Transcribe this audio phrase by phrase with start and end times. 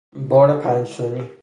[0.29, 1.31] بار پنج تنی